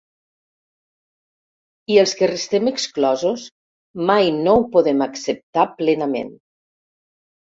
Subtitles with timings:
[1.95, 3.43] I els que restem exclosos
[4.11, 6.33] mai no ho podem acceptar plenament.